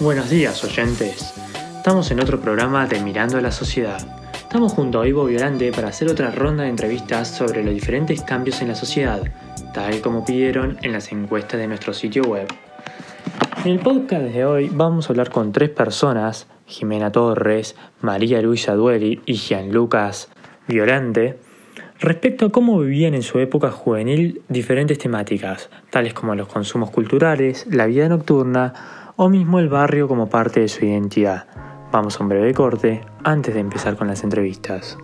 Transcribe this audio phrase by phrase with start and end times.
[0.00, 1.34] Buenos días, oyentes.
[1.76, 4.00] Estamos en otro programa de Mirando a la Sociedad.
[4.32, 8.62] Estamos junto a Ivo Violante para hacer otra ronda de entrevistas sobre los diferentes cambios
[8.62, 9.20] en la sociedad,
[9.74, 12.48] tal como pidieron en las encuestas de nuestro sitio web.
[13.62, 18.72] En el podcast de hoy vamos a hablar con tres personas, Jimena Torres, María Luisa
[18.72, 20.30] Dueli y Gianlucas
[20.66, 21.38] Violante,
[21.98, 27.66] respecto a cómo vivían en su época juvenil diferentes temáticas, tales como los consumos culturales,
[27.68, 31.46] la vida nocturna o mismo el barrio como parte de su identidad.
[31.92, 34.96] Vamos a un breve corte antes de empezar con las entrevistas.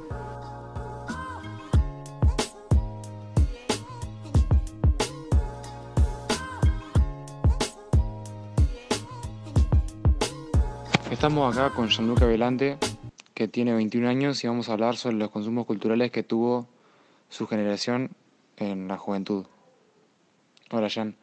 [11.10, 12.78] Estamos acá con Gianluca Velante,
[13.34, 16.66] que tiene 21 años y vamos a hablar sobre los consumos culturales que tuvo
[17.28, 18.12] su generación
[18.56, 19.44] en la juventud.
[20.70, 21.16] Hola Jan,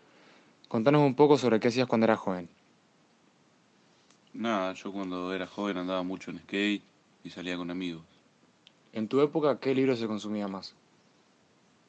[0.67, 2.49] contanos un poco sobre qué hacías cuando eras joven.
[4.33, 6.81] Nada, yo cuando era joven andaba mucho en skate
[7.23, 8.01] y salía con amigos.
[8.91, 10.73] En tu época, ¿qué libro se consumía más?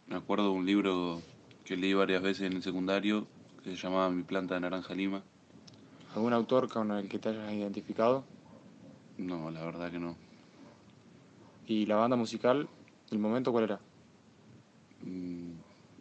[0.06, 1.22] Me acuerdo de un libro
[1.64, 3.26] que leí varias veces en el secundario
[3.62, 5.22] que se llamaba Mi planta de naranja lima.
[6.14, 8.24] ¿Algún autor con el que te hayas identificado?
[9.16, 10.16] No, la verdad que no.
[11.66, 12.68] ¿Y la banda musical,
[13.10, 13.80] el momento cuál era?
[15.02, 15.52] Mm,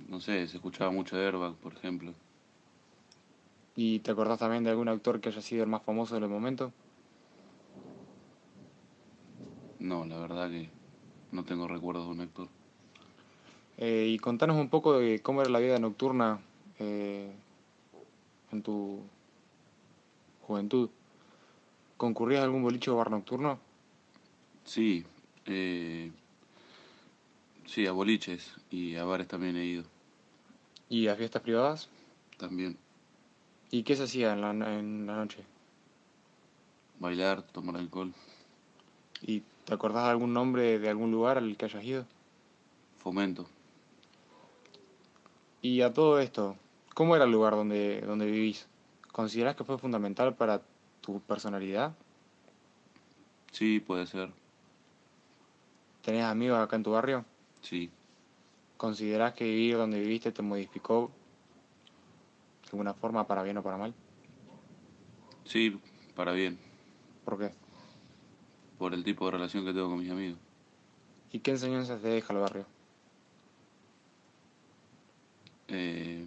[0.10, 2.14] no sé, se escuchaba mucho Airbag, por ejemplo.
[3.76, 6.30] ¿Y te acordás también de algún actor que haya sido el más famoso en el
[6.30, 6.72] momento?
[9.80, 10.70] No, la verdad que
[11.32, 12.48] no tengo recuerdos de un actor.
[13.78, 16.40] Eh, y contanos un poco de cómo era la vida nocturna
[16.80, 17.32] eh,
[18.52, 19.02] en tu
[20.48, 20.90] juventud.
[21.98, 23.60] ¿Concurrías a algún boliche o bar nocturno?
[24.64, 25.04] Sí,
[25.48, 26.12] eh,
[27.66, 29.84] sí, a boliches y a bares también he ido.
[30.90, 31.90] ¿Y a fiestas privadas?
[32.38, 32.78] También.
[33.74, 35.44] ¿Y qué se hacía en la, en la noche?
[37.00, 38.14] Bailar, tomar alcohol.
[39.24, 42.06] ¿Y te acordás de algún nombre de algún lugar al que hayas ido?
[43.00, 43.48] Fomento.
[45.64, 46.56] Y a todo esto,
[46.94, 48.68] ¿cómo era el lugar donde, donde vivís?
[49.12, 50.62] ¿Considerás que fue fundamental para
[51.02, 51.96] tu personalidad?
[53.54, 54.30] Sí, puede ser.
[56.04, 57.26] ¿Tenés amigos acá en tu barrio?
[57.62, 57.90] Sí.
[58.78, 61.10] ¿Considerás que vivir donde viviste te modificó
[62.74, 63.94] alguna forma, para bien o para mal?
[65.46, 65.80] Sí,
[66.16, 66.58] para bien.
[67.24, 67.52] ¿Por qué?
[68.78, 70.40] Por el tipo de relación que tengo con mis amigos.
[71.32, 72.66] ¿Y qué enseñanzas te deja el barrio?
[75.68, 76.26] Eh,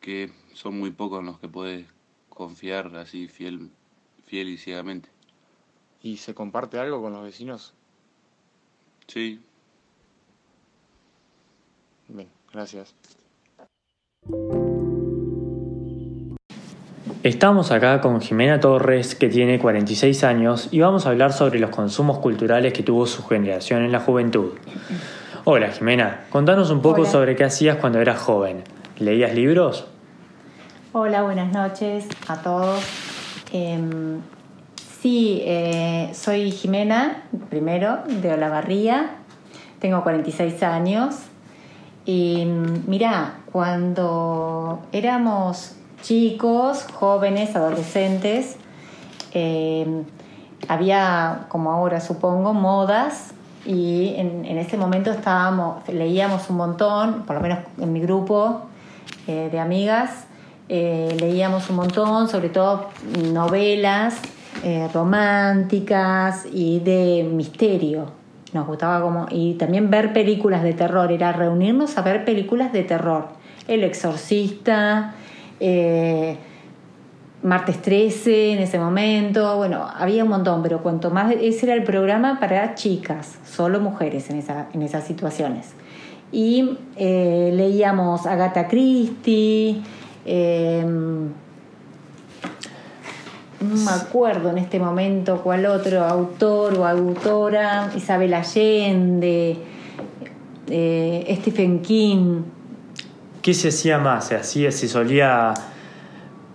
[0.00, 1.86] que son muy pocos en los que puedes
[2.28, 3.70] confiar así fiel,
[4.26, 5.08] fiel y ciegamente.
[6.02, 7.74] ¿Y se comparte algo con los vecinos?
[9.06, 9.40] Sí.
[12.08, 12.94] Bien, gracias.
[17.22, 21.70] Estamos acá con Jimena Torres, que tiene 46 años, y vamos a hablar sobre los
[21.70, 24.54] consumos culturales que tuvo su generación en la juventud.
[25.44, 27.10] Hola Jimena, contanos un poco Hola.
[27.10, 28.64] sobre qué hacías cuando eras joven.
[28.98, 29.86] ¿Leías libros?
[30.92, 32.84] Hola, buenas noches a todos.
[33.52, 34.20] Em,
[35.00, 39.16] sí, eh, soy Jimena, primero, de Olavarría.
[39.78, 41.14] Tengo 46 años.
[42.04, 42.44] Y
[42.86, 48.56] mira, cuando éramos chicos, jóvenes, adolescentes,
[49.32, 50.04] em,
[50.68, 57.42] había, como ahora supongo, modas y en, ese momento estábamos, leíamos un montón, por lo
[57.42, 58.62] menos en mi grupo
[59.28, 60.26] eh, de amigas,
[60.68, 62.88] eh, leíamos un montón, sobre todo
[63.32, 64.16] novelas
[64.64, 68.21] eh, románticas y de misterio.
[68.52, 69.26] Nos gustaba como.
[69.30, 73.28] Y también ver películas de terror, era reunirnos a ver películas de terror.
[73.66, 75.14] El Exorcista,
[75.60, 76.36] eh,
[77.42, 81.32] Martes 13 en ese momento, bueno, había un montón, pero cuanto más.
[81.32, 85.74] Ese era el programa para chicas, solo mujeres en, esa, en esas situaciones.
[86.30, 89.82] Y eh, leíamos Agatha Christie.
[90.24, 90.84] eh,
[93.62, 99.56] no me acuerdo en este momento cuál otro autor o autora, Isabel Allende,
[100.68, 102.42] eh, Stephen King.
[103.40, 104.28] ¿Qué se hacía más?
[104.28, 105.54] ¿Se hacía, se solía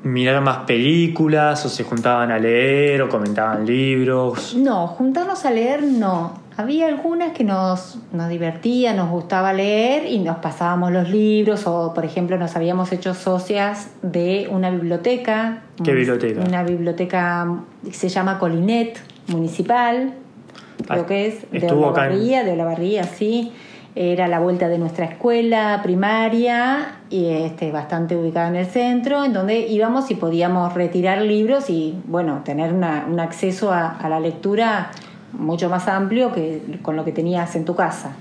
[0.04, 4.56] mirar más películas o se juntaban a leer o comentaban libros?
[4.56, 6.47] No, juntarnos a leer no.
[6.58, 11.94] Había algunas que nos, nos divertían, nos gustaba leer y nos pasábamos los libros o,
[11.94, 15.60] por ejemplo, nos habíamos hecho socias de una biblioteca.
[15.84, 16.42] ¿Qué biblioteca?
[16.42, 17.48] Una biblioteca
[17.86, 20.14] que se llama Colinet, municipal,
[20.88, 23.52] creo Ah, que es, de en- Olavarría, de Olavarría, sí.
[23.94, 29.34] era la vuelta de nuestra escuela primaria, y este, bastante ubicada en el centro, en
[29.34, 34.20] donde íbamos y podíamos retirar libros y bueno, tener una, un acceso a, a, la
[34.20, 34.92] lectura
[35.34, 38.12] mucho más amplio que con lo que tenías en tu casa.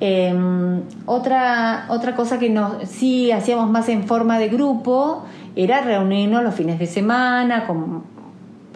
[0.00, 0.34] Eh,
[1.04, 5.24] otra, otra cosa que nos, sí hacíamos más en forma de grupo
[5.56, 8.04] era reunirnos los fines de semana como,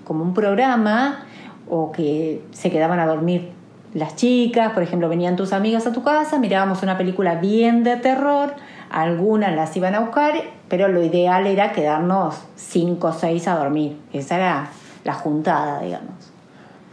[0.04, 1.24] como un programa
[1.68, 3.52] o que se quedaban a dormir
[3.94, 7.96] las chicas, por ejemplo, venían tus amigas a tu casa, mirábamos una película bien de
[7.96, 8.52] terror,
[8.90, 10.34] algunas las iban a buscar,
[10.68, 13.96] pero lo ideal era quedarnos cinco o seis a dormir.
[14.12, 14.68] Esa era
[15.04, 16.13] la juntada, digamos.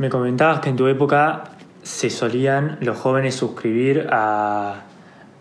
[0.01, 1.43] Me comentabas que en tu época
[1.83, 4.81] se solían los jóvenes suscribir a,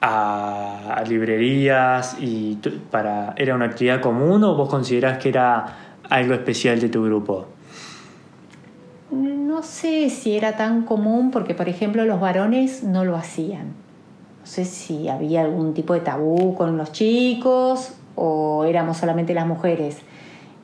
[0.03, 2.59] a librerías y
[2.91, 5.65] para era una actividad común o vos considerás que era
[6.11, 7.47] algo especial de tu grupo?
[9.11, 13.69] No sé si era tan común porque, por ejemplo, los varones no lo hacían.
[14.41, 19.47] No sé si había algún tipo de tabú con los chicos o éramos solamente las
[19.47, 20.03] mujeres.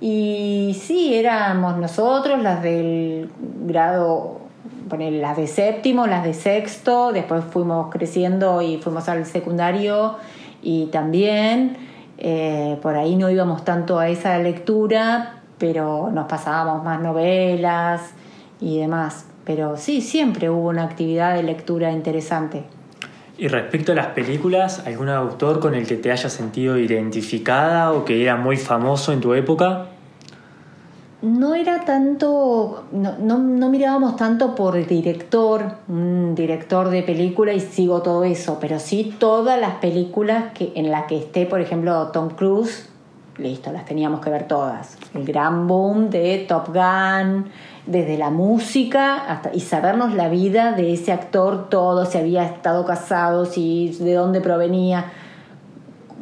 [0.00, 3.30] Y sí, éramos nosotros, las del
[3.64, 4.40] grado,
[4.88, 10.16] bueno, las de séptimo, las de sexto, después fuimos creciendo y fuimos al secundario
[10.62, 11.76] y también
[12.18, 18.12] eh, por ahí no íbamos tanto a esa lectura, pero nos pasábamos más novelas
[18.60, 19.26] y demás.
[19.44, 22.64] Pero sí, siempre hubo una actividad de lectura interesante.
[23.38, 28.04] Y respecto a las películas, ¿algún autor con el que te hayas sentido identificada o
[28.06, 29.88] que era muy famoso en tu época?
[31.20, 38.00] No era tanto, no, no, mirábamos tanto por director, un director de película y sigo
[38.00, 42.30] todo eso, pero sí todas las películas que, en las que esté, por ejemplo, Tom
[42.30, 42.88] Cruise,
[43.38, 44.96] listo, las teníamos que ver todas.
[45.14, 47.46] El gran boom de Top Gun,
[47.86, 52.84] desde la música hasta y sabernos la vida de ese actor todo, si había estado
[52.84, 55.12] casado, si de dónde provenía.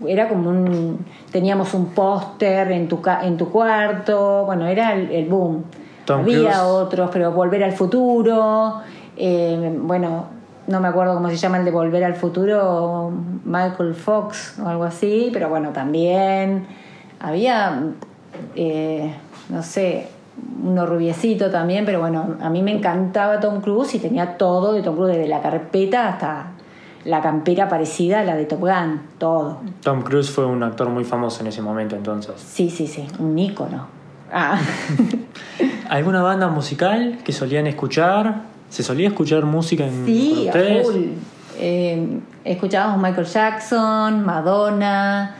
[0.07, 5.29] Era como un teníamos un póster en tu en tu cuarto, bueno, era el, el
[5.29, 5.65] boom.
[6.05, 8.81] Tom había otros, pero Volver al futuro,
[9.17, 10.27] eh, bueno,
[10.67, 13.11] no me acuerdo cómo se llama el de Volver al futuro,
[13.45, 16.67] Michael Fox o algo así, pero bueno, también
[17.29, 17.83] había
[18.55, 19.15] eh,
[19.49, 20.09] no sé,
[20.63, 24.83] uno rubiecito también, pero bueno, a mí me encantaba Tom Cruise y tenía todo de
[24.83, 26.47] Tom Cruise, desde la carpeta hasta
[27.05, 29.59] la campera parecida a la de Top Gun, todo.
[29.83, 32.35] Tom Cruise fue un actor muy famoso en ese momento entonces.
[32.39, 33.87] Sí, sí, sí, un ícono.
[34.33, 34.59] Ah.
[35.91, 38.43] ¿Alguna banda musical que solían escuchar?
[38.71, 40.87] ¿Se solía escuchar música en Sí, ustedes?
[40.87, 41.03] full.
[41.59, 45.37] Eh, escuchábamos Michael Jackson, Madonna,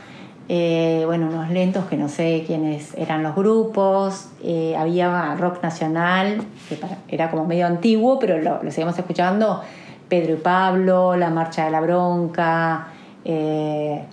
[0.47, 4.29] eh, bueno, unos lentos que no sé quiénes eran los grupos.
[4.43, 9.61] eh, había rock nacional, que para- era como medio antiguo, pero lo, lo seguimos escuchando.
[10.07, 12.87] Pedro y Pablo, La Marcha de la Bronca,
[13.23, 14.03] eh,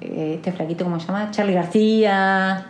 [0.00, 1.30] este flaquito, ¿cómo se llama?
[1.30, 2.66] Charlie García.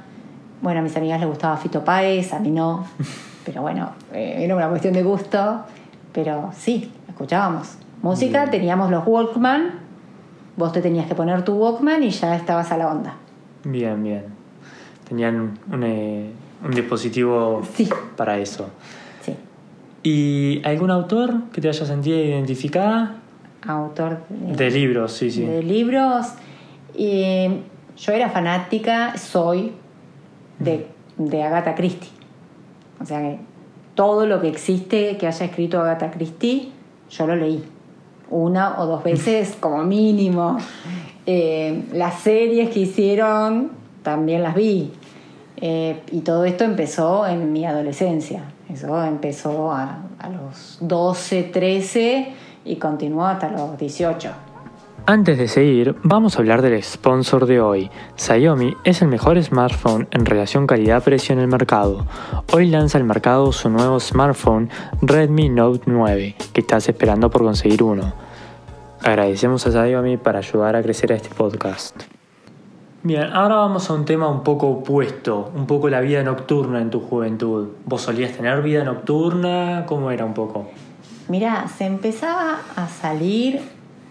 [0.61, 2.85] Bueno, a mis amigas les gustaba Fito Páez, a mí no.
[3.47, 5.63] Pero bueno, era una cuestión de gusto.
[6.13, 7.77] Pero sí, escuchábamos.
[8.03, 9.81] Música, teníamos los Walkman.
[10.57, 13.15] Vos te tenías que poner tu Walkman y ya estabas a la onda.
[13.65, 14.25] Bien, bien.
[15.09, 16.31] Tenían un, eh,
[16.65, 17.89] un dispositivo Sí.
[18.17, 18.69] para eso.
[19.23, 19.35] Sí.
[20.03, 23.17] ¿Y algún autor que te haya sentido identificada?
[23.67, 25.43] Autor de, De libros, sí, sí.
[25.45, 26.27] de libros.
[26.95, 27.47] Y
[27.97, 29.73] yo era fanática, soy,
[30.59, 32.11] de, de Agatha Christie.
[33.01, 33.39] O sea que
[33.95, 36.71] todo lo que existe que haya escrito Agatha Christie,
[37.11, 37.63] yo lo leí.
[38.33, 40.57] Una o dos veces como mínimo.
[41.27, 43.71] Eh, las series que hicieron
[44.03, 44.91] también las vi.
[45.59, 48.43] Eh, y todo esto empezó en mi adolescencia.
[48.69, 52.33] Eso empezó a, a los 12, 13
[52.65, 54.52] y continuó hasta los 18.
[55.05, 57.91] Antes de seguir, vamos a hablar del sponsor de hoy.
[58.15, 62.07] Xiaomi es el mejor smartphone en relación calidad-precio en el mercado.
[62.53, 67.83] Hoy lanza al mercado su nuevo smartphone Redmi Note 9, que estás esperando por conseguir
[67.83, 68.13] uno.
[69.03, 72.05] Agradecemos a Xiaomi para ayudar a crecer a este podcast.
[73.03, 76.91] Bien, ahora vamos a un tema un poco opuesto, un poco la vida nocturna en
[76.91, 77.71] tu juventud.
[77.87, 79.85] ¿Vos solías tener vida nocturna?
[79.85, 80.71] ¿Cómo era un poco?
[81.29, 83.61] Mira, se empezaba a salir,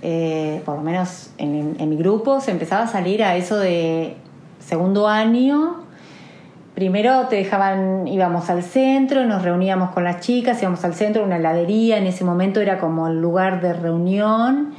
[0.01, 4.15] eh, por lo menos en, en mi grupo, se empezaba a salir a eso de
[4.60, 5.81] segundo año.
[6.75, 11.38] Primero te dejaban, íbamos al centro, nos reuníamos con las chicas, íbamos al centro, una
[11.38, 14.74] heladería, en ese momento era como el lugar de reunión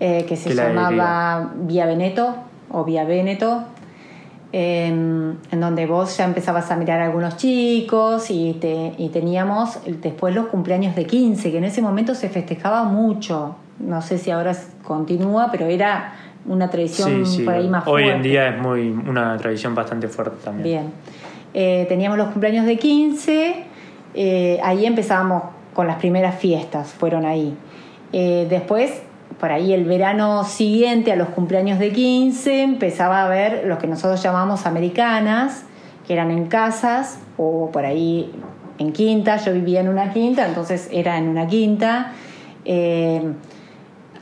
[0.00, 2.34] eh, que se llamaba Vía Veneto
[2.70, 3.62] o Vía Veneto,
[4.52, 9.78] eh, en donde vos ya empezabas a mirar a algunos chicos y, te, y teníamos
[10.02, 13.54] después los cumpleaños de 15, que en ese momento se festejaba mucho.
[13.78, 14.52] No sé si ahora
[14.84, 16.14] continúa, pero era
[16.46, 17.42] una tradición Sí, sí.
[17.42, 18.16] por ahí más Hoy fuerte.
[18.16, 20.64] en día es muy una tradición bastante fuerte también.
[20.64, 20.92] Bien.
[21.54, 23.64] Eh, teníamos los cumpleaños de 15,
[24.14, 25.42] eh, ahí empezábamos
[25.74, 27.56] con las primeras fiestas, fueron ahí.
[28.12, 29.02] Eh, después,
[29.40, 33.86] por ahí el verano siguiente a los cumpleaños de 15, empezaba a haber lo que
[33.86, 35.64] nosotros llamamos americanas,
[36.06, 38.32] que eran en casas o por ahí
[38.78, 39.36] en quinta.
[39.38, 42.12] Yo vivía en una quinta, entonces era en una quinta.
[42.64, 43.22] Eh,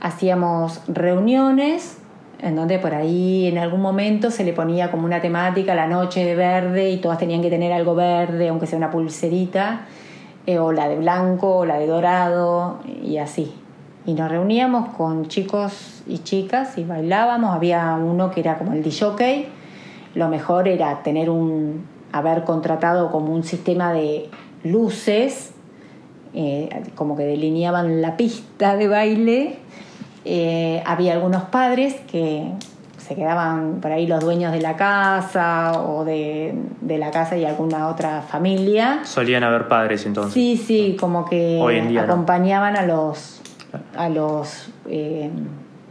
[0.04, 1.96] hacíamos reuniones
[2.38, 6.22] en donde por ahí en algún momento se le ponía como una temática la noche
[6.26, 9.86] de verde y todas tenían que tener algo verde, aunque sea una pulserita,
[10.46, 13.54] eh, o la de blanco, o la de dorado, y así.
[14.04, 17.54] Y nos reuníamos con chicos y chicas y bailábamos.
[17.54, 19.48] Había uno que era como el DJ.
[20.14, 24.28] Lo mejor era tener un, haber contratado como un sistema de
[24.64, 25.54] luces
[26.34, 29.64] eh, como que delineaban la pista de baile.
[30.24, 32.50] Eh, había algunos padres que
[32.98, 37.44] se quedaban por ahí los dueños de la casa o de, de la casa y
[37.44, 39.00] alguna otra familia.
[39.04, 40.32] Solían haber padres entonces.
[40.32, 42.12] Sí, sí, como que Hoy en día no.
[42.14, 43.40] acompañaban a los
[43.96, 45.30] a los eh,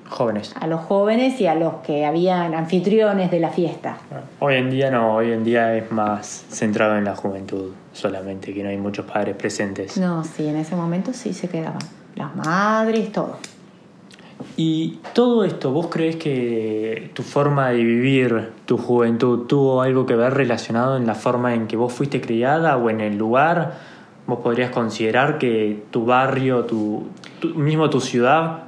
[0.10, 0.54] Jóvenes.
[0.60, 3.98] a los jóvenes y a los que habían anfitriones de la fiesta.
[4.40, 8.64] Hoy en día no, hoy en día es más centrado en la juventud solamente, que
[8.64, 9.98] no hay muchos padres presentes.
[9.98, 11.80] No, sí, en ese momento sí se quedaban.
[12.16, 13.38] Las madres, todo.
[14.56, 20.16] Y todo esto, ¿vos crees que tu forma de vivir tu juventud tuvo algo que
[20.16, 23.74] ver relacionado en la forma en que vos fuiste criada o en el lugar?
[24.28, 27.08] ¿Vos podrías considerar que tu barrio, tu,
[27.56, 28.60] mismo tu ciudad,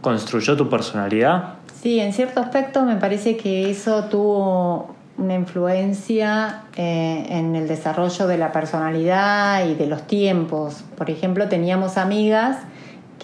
[0.00, 1.56] construyó tu personalidad?
[1.74, 8.26] Sí, en cierto aspecto me parece que eso tuvo una influencia eh, en el desarrollo
[8.26, 10.84] de la personalidad y de los tiempos.
[10.96, 12.56] Por ejemplo, teníamos amigas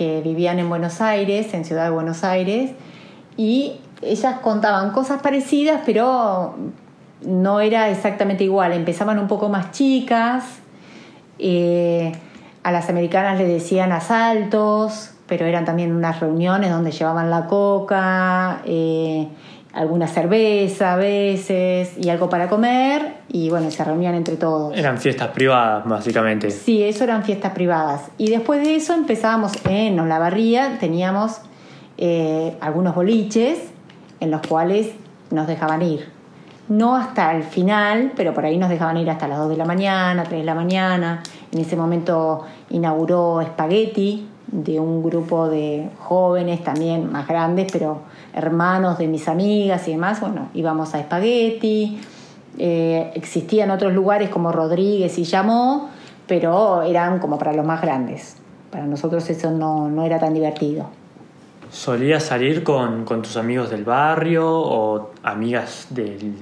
[0.00, 2.70] que vivían en Buenos Aires, en Ciudad de Buenos Aires,
[3.36, 6.54] y ellas contaban cosas parecidas, pero
[7.26, 8.72] no era exactamente igual.
[8.72, 10.60] Empezaban un poco más chicas,
[11.38, 12.12] eh,
[12.62, 18.62] a las americanas le decían asaltos, pero eran también unas reuniones donde llevaban la coca,
[18.64, 19.28] eh,
[19.80, 24.76] alguna cerveza a veces y algo para comer y bueno, se reunían entre todos.
[24.76, 26.50] Eran fiestas privadas, básicamente.
[26.50, 28.10] Sí, eso eran fiestas privadas.
[28.18, 31.40] Y después de eso empezábamos en Olavarría, teníamos
[31.96, 33.58] eh, algunos boliches
[34.20, 34.90] en los cuales
[35.30, 36.10] nos dejaban ir.
[36.68, 39.64] No hasta el final, pero por ahí nos dejaban ir hasta las 2 de la
[39.64, 41.22] mañana, 3 de la mañana.
[41.52, 48.00] En ese momento inauguró Spaghetti, de un grupo de jóvenes también más grandes, pero
[48.34, 50.20] hermanos de mis amigas y demás.
[50.20, 52.00] Bueno, íbamos a Spaghetti.
[52.58, 55.88] Eh, existían otros lugares como Rodríguez y Llamó,
[56.26, 58.36] pero eran como para los más grandes.
[58.70, 60.86] Para nosotros eso no, no era tan divertido.
[61.70, 66.34] ¿Solías salir con, con tus amigos del barrio o amigas del-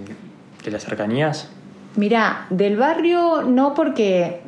[0.64, 1.48] de las cercanías?
[1.96, 4.40] Mirá, del barrio no porque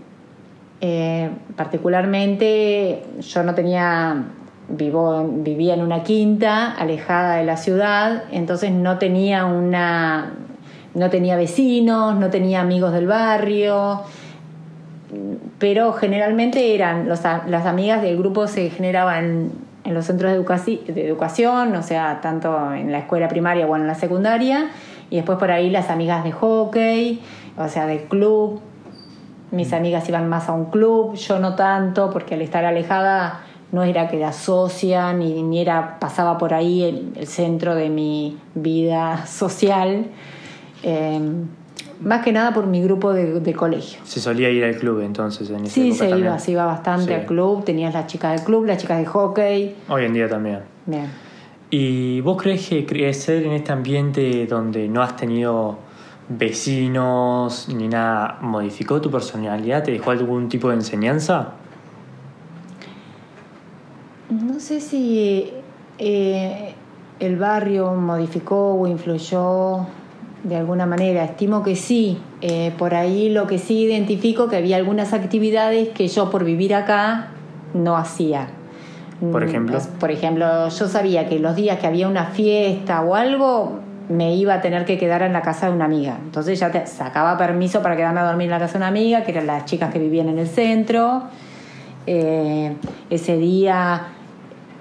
[0.80, 4.24] eh, particularmente yo no tenía,
[4.68, 10.32] vivo, vivía en una quinta alejada de la ciudad, entonces no tenía una,
[10.94, 14.02] no tenía vecinos, no tenía amigos del barrio,
[15.58, 19.52] pero generalmente eran los las amigas del grupo se generaban
[19.84, 23.86] en los centros de, de educación, o sea, tanto en la escuela primaria o en
[23.86, 24.70] la secundaria,
[25.10, 27.20] y después por ahí las amigas de hockey,
[27.58, 28.62] o sea, del club.
[29.50, 33.40] Mis amigas iban más a un club, yo no tanto, porque al estar alejada
[33.72, 37.88] no era que era socia, ni, ni era, pasaba por ahí el, el centro de
[37.88, 40.06] mi vida social.
[40.82, 41.20] Eh,
[42.00, 44.00] más que nada por mi grupo de, de colegio.
[44.04, 46.28] Se solía ir al club entonces en esa Sí, se también.
[46.28, 47.12] iba, se iba bastante Sí.
[47.12, 47.62] al club.
[47.64, 49.76] Tenías las chicas del club, las chicas de hockey.
[49.88, 50.60] Hoy en día también.
[50.86, 51.08] Bien.
[51.68, 55.76] ¿Y vos crees que crecer en este ambiente donde no has tenido
[56.30, 59.82] vecinos ni nada modificó tu personalidad?
[59.82, 61.54] ¿Te dejó algún tipo de enseñanza?
[64.30, 65.50] No sé si
[65.98, 66.74] eh,
[67.18, 69.86] el barrio modificó o influyó
[70.44, 71.24] de alguna manera.
[71.24, 72.18] Estimo que sí.
[72.40, 76.74] Eh, por ahí lo que sí identifico que había algunas actividades que yo por vivir
[76.74, 77.32] acá
[77.74, 78.48] no hacía.
[79.32, 79.78] Por ejemplo.
[79.98, 84.54] Por ejemplo, yo sabía que los días que había una fiesta o algo me iba
[84.54, 86.18] a tener que quedar en la casa de una amiga.
[86.20, 89.22] Entonces ya te sacaba permiso para quedarme a dormir en la casa de una amiga,
[89.22, 91.22] que eran las chicas que vivían en el centro.
[92.06, 92.74] Eh,
[93.08, 94.08] ese día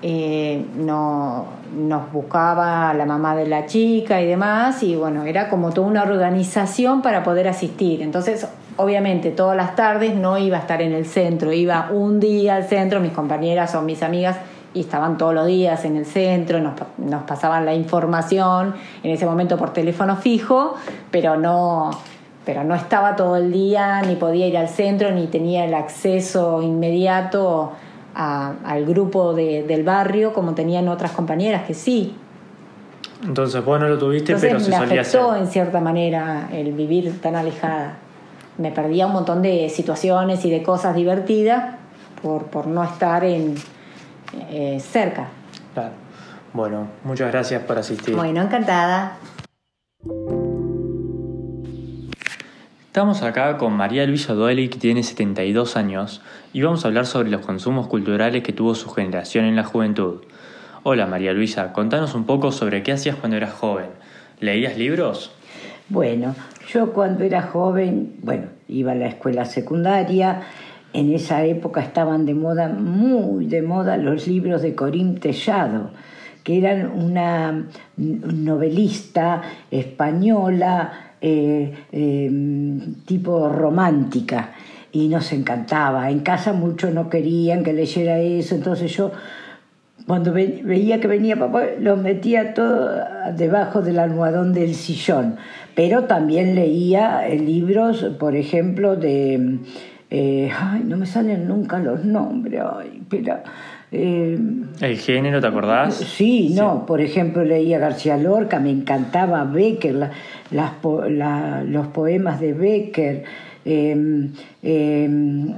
[0.02, 1.46] eh, no,
[1.78, 6.02] nos buscaba la mamá de la chica y demás, y bueno, era como toda una
[6.02, 8.02] organización para poder asistir.
[8.02, 12.56] Entonces, obviamente, todas las tardes no iba a estar en el centro, iba un día
[12.56, 14.38] al centro, mis compañeras o mis amigas
[14.74, 19.26] y estaban todos los días en el centro, nos, nos pasaban la información, en ese
[19.26, 20.76] momento por teléfono fijo,
[21.12, 21.90] pero no,
[22.46, 26.62] pero no estaba todo el día, ni podía ir al centro, ni tenía el acceso
[26.62, 27.72] inmediato
[28.16, 32.16] a- al grupo de- del barrio como tenían otras compañeras que sí.
[33.24, 35.20] Entonces vos no lo tuviste, Entonces pero se me solía hacer.
[35.22, 37.98] afectó en cierta manera el vivir tan alejada.
[38.58, 41.76] Me perdía un montón de situaciones y de cosas divertidas
[42.22, 43.56] por, por no estar en,
[44.50, 45.28] eh, cerca.
[45.74, 45.94] Claro.
[46.54, 48.16] Bueno, muchas gracias por asistir.
[48.16, 49.18] Bueno, encantada.
[52.88, 56.22] Estamos acá con María Luisa Dueli, que tiene 72 años,
[56.54, 60.24] y vamos a hablar sobre los consumos culturales que tuvo su generación en la juventud.
[60.84, 63.88] Hola María Luisa, contanos un poco sobre qué hacías cuando eras joven.
[64.40, 65.32] ¿Leías libros?
[65.90, 66.36] Bueno,
[66.68, 70.42] yo cuando era joven, bueno, iba a la escuela secundaria,
[70.94, 75.92] en esa época estaban de moda, muy de moda, los libros de Corín Tellado,
[76.44, 77.66] que eran una
[77.98, 79.42] novelista
[79.72, 80.92] española,
[81.22, 82.32] eh, eh,
[83.06, 84.52] tipo romántica,
[84.92, 86.10] y nos encantaba.
[86.10, 89.12] En casa muchos no querían que leyera eso, entonces yo
[90.08, 92.90] cuando ve- veía que venía papá, los metía todo
[93.38, 95.36] debajo del almohadón del sillón.
[95.76, 99.60] Pero también leía eh, libros, por ejemplo, de...
[100.12, 102.62] eh, ay, no me salen nunca los nombres.
[102.78, 103.38] Ay, pero,
[103.92, 104.38] eh,
[104.82, 105.96] ¿El género, te acordás?
[105.96, 110.12] Sí, no, por ejemplo leía García Lorca, me encantaba Becker, la-
[110.52, 113.24] las po- la- los poemas de Becker,
[113.66, 114.30] eh,
[114.64, 115.10] eh,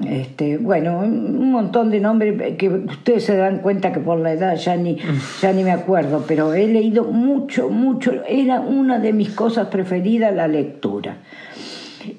[0.09, 4.55] este, bueno, un montón de nombres que ustedes se dan cuenta que por la edad
[4.55, 4.97] ya ni,
[5.41, 10.33] ya ni me acuerdo, pero he leído mucho, mucho, era una de mis cosas preferidas
[10.35, 11.17] la lectura.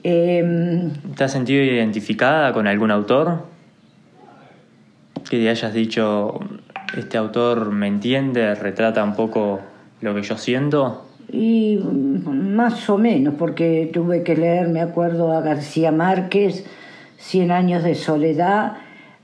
[0.05, 3.45] Eh, ¿Te has sentido identificada con algún autor?
[5.29, 6.41] Que te hayas dicho,
[6.97, 9.61] este autor me entiende, retrata un poco
[10.01, 11.07] lo que yo siento.
[11.31, 16.65] Y mm, más o menos, porque tuve que leer, me acuerdo, a García Márquez,
[17.17, 18.79] Cien años de soledad,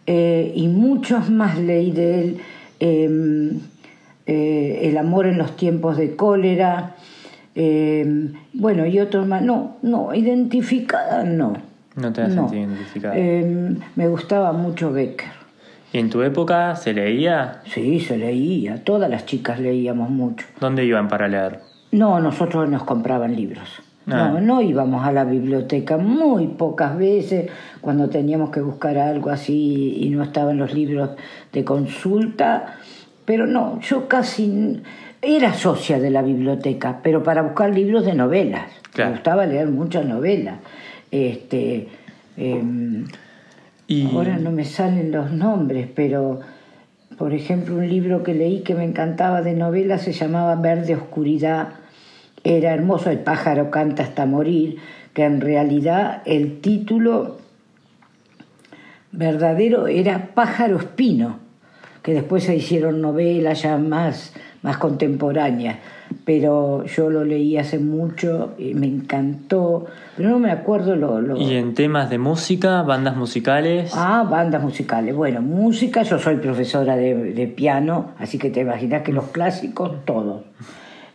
[0.07, 2.39] eh, y muchos más leí de él,
[2.79, 3.51] eh,
[4.25, 6.95] eh, El amor en los tiempos de cólera,
[7.61, 9.43] eh, bueno, y otros más.
[9.43, 11.55] No, no, identificada no.
[11.97, 12.49] No te has No.
[12.49, 13.15] sentido identificada.
[13.17, 15.27] Eh, me gustaba mucho Becker.
[15.93, 17.61] ¿Y en tu época se leía?
[17.75, 20.47] Sí, se leía, todas las chicas leíamos mucho.
[20.61, 21.59] ¿Dónde iban para leer?
[21.91, 23.69] No, nosotros nos compraban libros.
[24.07, 24.31] Ah.
[24.35, 29.97] No, no íbamos a la biblioteca muy pocas veces cuando teníamos que buscar algo así
[30.01, 31.11] y no estaban los libros
[31.53, 32.77] de consulta.
[33.25, 34.81] Pero no, yo casi
[35.21, 38.71] era socia de la biblioteca, pero para buscar libros de novelas.
[38.93, 39.11] Claro.
[39.11, 40.59] Me gustaba leer muchas novelas.
[41.11, 41.89] Este,
[42.37, 43.07] em,
[43.87, 46.41] Y Ahora no me salen los nombres, pero
[47.17, 51.71] por ejemplo un libro que leí que me encantaba de novela se llamaba Verde Oscuridad.
[52.45, 54.77] Era hermoso, el pájaro canta hasta morir,
[55.15, 57.39] que en realidad el título
[59.11, 61.39] verdadero era Pájaro Espino,
[62.03, 65.77] que después se hicieron novelas ya más, más contemporáneas.
[66.25, 71.21] Pero yo lo leí hace mucho y me encantó, pero no me acuerdo lo...
[71.21, 71.37] lo...
[71.37, 73.93] ¿Y en temas de música, bandas musicales?
[73.95, 75.15] Ah, bandas musicales.
[75.15, 80.05] Bueno, música, yo soy profesora de, de piano, así que te imaginas que los clásicos,
[80.05, 80.43] todos.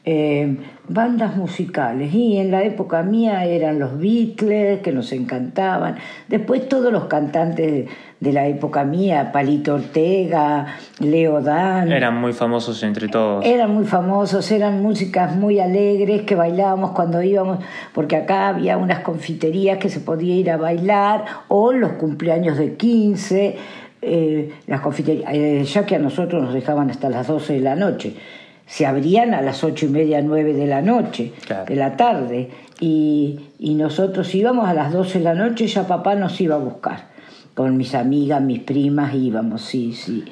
[0.05, 0.57] Eh,
[0.89, 5.95] bandas musicales, y en la época mía eran los Beatles, que nos encantaban.
[6.27, 7.87] Después todos los cantantes
[8.19, 11.89] de, la época mía, Palito Ortega, Leo Dan.
[11.89, 13.45] Eran muy famosos entre todos.
[13.45, 17.59] Eran muy famosos, eran músicas muy alegres que bailábamos cuando íbamos,
[17.93, 22.75] porque acá había unas confiterías que se podía ir a bailar, o los cumpleaños de
[22.75, 23.55] 15,
[24.01, 27.77] eh, las confiterías, eh, ya que a nosotros nos dejaban hasta las 12 de la
[27.77, 28.17] noche.
[28.65, 31.65] Se abrían a las ocho y media, nueve de la noche, Claro.
[31.65, 32.49] de la tarde,
[32.79, 36.59] y, y nosotros íbamos a las 12 de la noche, ya papá nos iba a
[36.59, 37.11] buscar.
[37.53, 40.23] Con mis amigas, mis primas íbamos, sí, sí.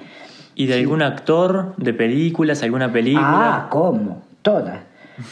[0.55, 3.67] ¿Y de algún actor de películas, alguna Ah, película?
[3.69, 4.21] ¿cómo?
[4.41, 4.79] Todas.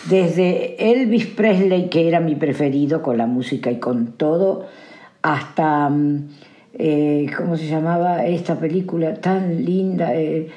[0.10, 4.68] Desde Elvis Presley, que era mi preferido con la música y con todo,
[5.24, 6.30] hasta, mm,
[6.76, 10.14] eh, ¿cómo se llamaba esta película tan linda?
[10.16, 10.48] Eh,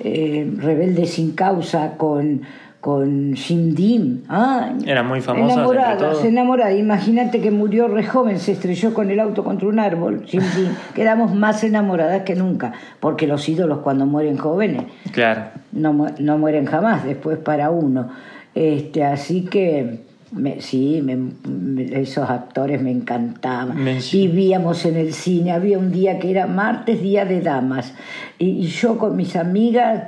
[0.00, 2.42] eh, Rebelde sin causa con,
[2.80, 4.22] con Jim Dean.
[4.28, 6.24] Ah, Eran muy famosas Enamoradas, todos.
[6.24, 6.72] enamorada.
[6.72, 10.22] Imagínate que murió re joven, se estrelló con el auto contra un árbol.
[10.26, 10.76] Jim Dean.
[10.94, 15.42] Quedamos más enamoradas que nunca, porque los ídolos cuando mueren jóvenes Claro.
[15.72, 18.08] no, no mueren jamás después para uno.
[18.54, 23.84] Este, así que Me- sí, me- me- esos actores me encantaban.
[24.18, 27.94] Vivíamos en el cine, había un día que era martes, día de damas,
[28.38, 30.04] y, y yo con mis amigas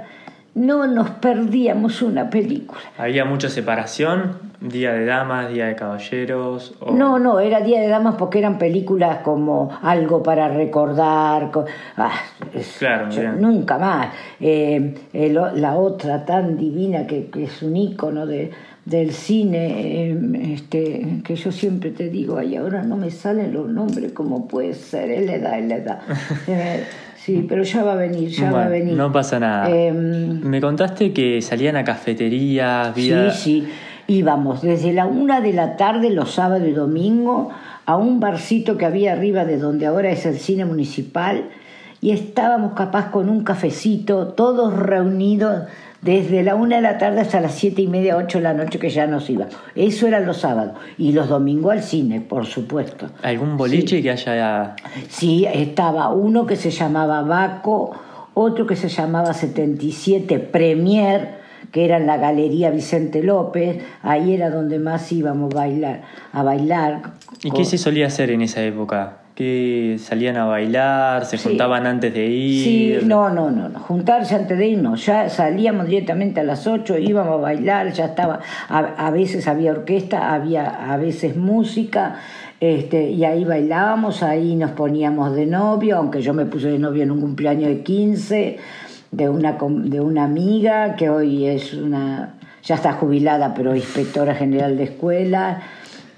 [0.55, 2.81] no nos perdíamos una película.
[2.99, 4.53] ¿Había mucha separación?
[4.61, 6.75] ¿Día de damas, día de caballeros?
[6.79, 11.51] o- No, no, era Día de Damas porque eran películas como algo para recordar.
[11.51, 11.65] co-
[11.97, 12.13] ah,
[12.55, 14.09] es- Claro, yo nunca más.
[14.39, 18.53] Eh, el la otra tan divina que, que es un ícono de,
[18.85, 23.69] del cine, eh, este, que yo siempre te digo, ay, ahora no me salen los
[23.69, 25.09] nombres, ¿cómo puede ser?
[25.25, 25.99] La edad, es la edad.
[26.49, 26.85] Eh,
[27.17, 28.95] sí, pero ya va a venir, ya va a venir.
[28.95, 29.71] No pasa nada.
[29.71, 33.31] Em, Me contaste que salían a cafeterías, vida...
[33.31, 33.69] Sí, sí.
[34.09, 37.51] Íbamos desde la una de la tarde los sábados y domingo
[37.87, 41.45] a un barcito que había arriba de donde ahora es el cine municipal
[42.01, 45.63] y estábamos capaz con un cafecito, todos reunidos
[46.03, 48.81] desde la una de la tarde hasta las siete y media, ocho de la noche
[48.81, 49.55] que ya nos íbamos.
[49.77, 50.77] Eso eran los sábados.
[50.99, 53.07] Y los domingos al cine, por supuesto.
[53.23, 54.75] ¿Algún boliche que haya...
[55.09, 57.93] Sí, estaba uno que se llamaba Baco,
[58.35, 64.51] otro que se llamaba 77 Premier, que era en la Galería Vicente López, ahí era
[64.51, 66.03] donde más íbamos bailar.
[66.33, 67.13] A bailar.
[67.45, 69.22] ¿Y qué se solía hacer en esa época?
[69.35, 71.25] ¿Que salían a bailar?
[71.25, 71.49] ¿Se Sí.
[71.49, 72.65] juntaban antes de ir?
[73.01, 76.99] Sí, no, no, no, no, juntarse antes de irnos, ya salíamos directamente a las 8,
[76.99, 82.17] íbamos a bailar, ya estaba, a, a veces había orquesta, había a veces música,
[82.61, 87.03] este, y ahí bailábamos, ahí nos poníamos de novio, aunque yo me puse de novio
[87.03, 88.59] en un cumpleaños de 15,
[89.13, 94.77] de una, de una amiga que hoy es una, ya está jubilada, pero inspectora general
[94.77, 95.63] de escuela.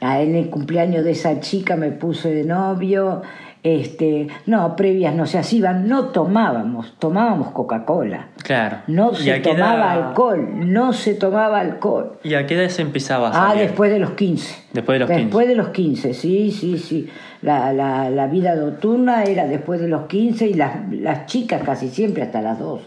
[0.00, 3.22] En el cumpleaños de esa chica me puse de novio.
[3.62, 8.28] Este, no, previas no se hacían, no tomábamos, tomábamos Coca-Cola.
[8.42, 8.76] Claro.
[8.88, 12.18] No ¿Y se tomaba edad- alcohol, no se tomaba alcohol.
[12.22, 14.54] ¿Y a qué edad se empezaba a Ah, después de los 15.
[14.74, 15.22] Después de los 15.
[15.24, 17.08] Después de los 15, sí, sí, sí.
[17.40, 21.88] La, la, la vida nocturna era después de los 15 y las, las chicas casi
[21.88, 22.82] siempre hasta las 2,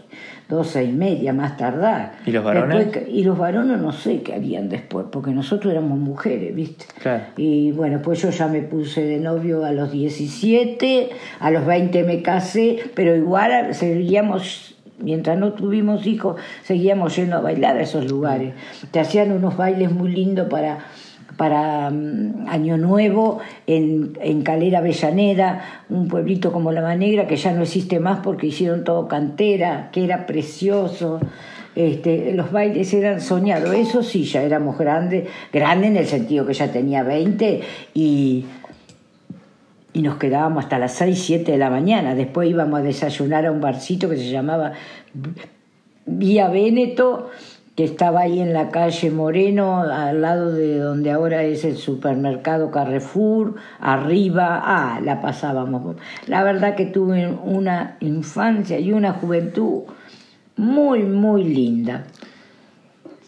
[0.50, 2.14] 12 y media más tardar.
[2.26, 2.86] ¿Y los varones?
[2.86, 6.86] Después y los varones no sé qué habían después, porque nosotros éramos mujeres, ¿viste?
[7.02, 7.24] Claro.
[7.36, 12.04] Y bueno, pues yo ya me puse de novio a los 17, a los 20
[12.04, 18.10] me casé, pero igual seguíamos, mientras no tuvimos hijos, seguíamos yendo a bailar a esos
[18.10, 18.54] lugares.
[18.92, 20.80] Te hacían unos bailes muy lindos para
[21.38, 27.54] para mm, Año Nuevo en, en Calera Avellaneda, un pueblito como La Negra que ya
[27.54, 31.20] no existe más porque hicieron todo cantera, que era precioso.
[31.76, 36.54] Este, los bailes eran soñados, eso sí, ya éramos grandes, grandes en el sentido que
[36.54, 37.62] ya tenía 20
[37.94, 38.46] y,
[39.94, 42.16] y nos quedábamos hasta las 6, 7 de la mañana.
[42.16, 44.74] Después íbamos a desayunar a un barcito que se llamaba
[46.08, 47.30] Vía Véneto,
[47.78, 52.72] que estaba ahí en la calle Moreno, al lado de donde ahora es el supermercado
[52.72, 55.96] Carrefour, arriba, ah, la pasábamos.
[56.26, 59.84] La verdad que tuve una infancia y una juventud
[60.56, 62.08] muy, muy linda.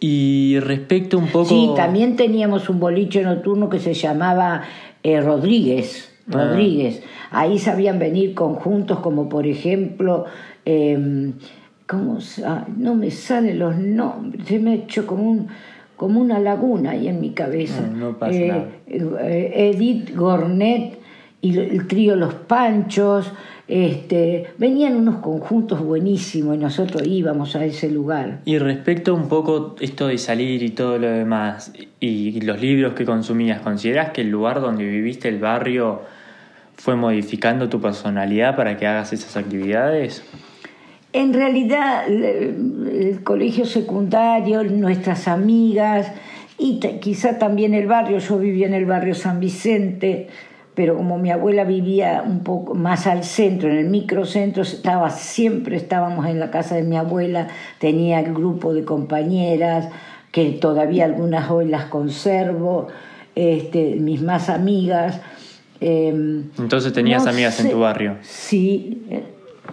[0.00, 1.44] Y respecto un poco...
[1.44, 4.62] Sí, también teníamos un boliche nocturno que se llamaba
[5.04, 6.12] eh, Rodríguez.
[6.26, 6.32] Ah.
[6.32, 7.04] Rodríguez.
[7.30, 10.24] Ahí sabían venir conjuntos como por ejemplo,
[10.64, 11.30] eh,
[11.90, 12.18] ¿cómo
[12.76, 15.48] no me salen los nombres, se me ha hecho como un
[15.96, 17.82] como una laguna ahí en mi cabeza.
[17.82, 18.64] No, no pasa Eh, nada.
[18.86, 20.98] eh, Edith Gornet
[21.42, 23.30] y el trío Los Panchos,
[23.68, 28.40] este, venían unos conjuntos buenísimos y nosotros íbamos a ese lugar.
[28.46, 33.04] Y respecto un poco esto de salir y todo lo demás, y los libros que
[33.04, 36.00] consumías, ¿consideras que el lugar donde viviste, el barrio,
[36.76, 40.24] fue modificando tu personalidad para que hagas esas actividades?
[41.12, 46.12] En realidad, el, colegio secundario, nuestras amigas
[46.56, 50.28] y quizá también el barrio, yo vivía en el barrio San Vicente,
[50.74, 55.76] pero como mi abuela vivía un poco más al centro, en el microcentro, estaba, siempre
[55.76, 59.88] estábamos en la casa de mi abuela, tenía el grupo de compañeras,
[60.30, 62.86] que todavía algunas hoy las conservo,
[63.34, 65.20] este, mis más amigas.
[65.80, 68.16] em, Entonces tenías no amigas en tu barrio.
[68.22, 69.02] Sí,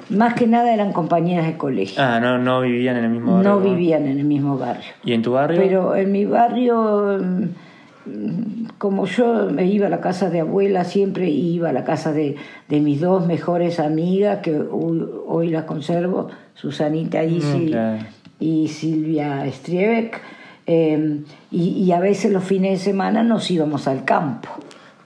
[0.09, 2.01] más que nada eran compañeras de colegio.
[2.01, 3.49] Ah, no, no vivían en el mismo barrio.
[3.49, 4.83] no vivían en el mismo barrio.
[5.03, 5.59] ¿Y en tu barrio?
[5.61, 11.29] Pero en mi barrio, mm, como yo me iba a la casa de abuela, siempre
[11.29, 12.35] iba a la casa de,
[12.69, 17.97] de mis dos mejores amigas, que hoy, hoy las conservo, Susanita Isi Mm,
[18.39, 20.21] y Silvia Striebeck.
[20.67, 24.49] eh, y, y a veces los fines de semana nos íbamos al campo.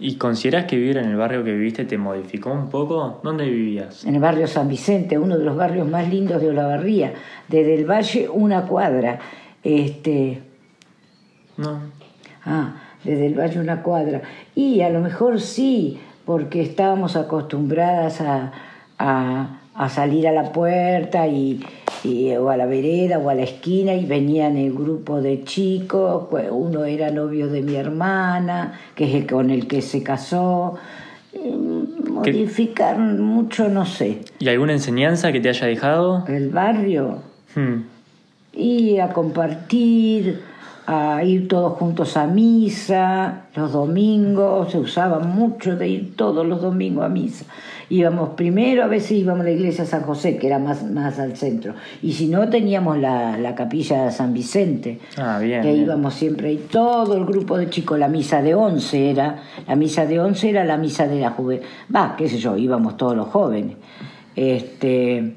[0.01, 3.19] ¿Y consideras que vivir en el barrio que viviste te modificó un poco?
[3.23, 4.03] ¿Dónde vivías?
[4.03, 7.13] en el barrio San Vicente, uno de los barrios más lindos de Olavarría,
[7.47, 9.19] desde el valle una cuadra.
[9.63, 10.41] Este,
[11.55, 11.81] No.
[12.45, 14.23] ah, desde el valle una cuadra.
[14.55, 18.53] Y a lo mejor sí, porque estábamos acostumbradas a,
[18.97, 21.63] a, salir a la puerta y,
[22.05, 26.47] o a la vereda o a la esquina y venían el grupo de chicos, pues
[26.51, 30.75] uno era novio de mi hermana, que es el con el que se casó.
[32.09, 34.21] Modificar mucho, no sé.
[34.39, 36.25] ¿Y alguna enseñanza que te haya dejado?
[36.27, 37.19] El barrio.
[37.55, 37.83] Hmm.
[38.53, 40.41] Y a compartir,
[40.87, 46.61] a ir todos juntos a misa, los domingos, se usaba mucho de ir todos los
[46.61, 47.45] domingos a misa.
[47.89, 51.35] Íbamos primero, a veces íbamos a la iglesia San José, que era más, más al
[51.35, 56.13] centro, y si no teníamos la, la capilla de San Vicente, ah, bien, que íbamos
[56.13, 60.19] siempre, y todo el grupo de chicos, la misa de once era, la misa de
[60.19, 63.75] once era la misa de la juventud, va, qué sé yo, íbamos todos los jóvenes.
[64.35, 65.35] Este,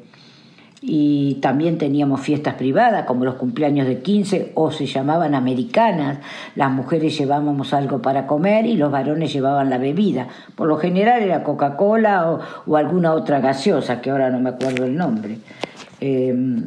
[0.87, 6.18] y también teníamos fiestas privadas como los cumpleaños de 15 o se llamaban americanas.
[6.57, 10.29] Las mujeres llevábamos algo para comer y los varones llevaban la bebida.
[10.55, 14.94] Por lo general era Coca-Cola o, alguna otra gaseosa que ahora no me acuerdo el
[14.94, 15.38] nombre.
[16.01, 16.66] Em,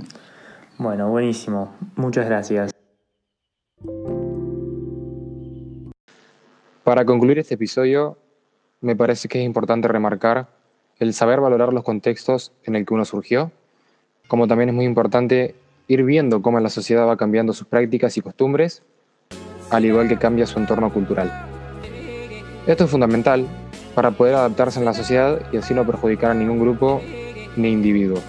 [0.79, 1.75] bueno, buenísimo.
[1.95, 2.71] Muchas gracias.
[6.83, 8.17] Para concluir este episodio,
[8.81, 10.47] me parece que es importante remarcar
[10.97, 13.51] el saber valorar los contextos en el que uno surgió
[14.27, 15.55] como también es muy importante
[15.87, 18.83] ir viendo cómo la sociedad va cambiando sus prácticas y costumbres,
[19.69, 21.31] al igual que cambia su entorno cultural.
[22.65, 23.47] Esto es fundamental
[23.95, 27.01] para poder adaptarse en la sociedad y así no perjudicar a ningún grupo
[27.55, 28.21] ni individuo.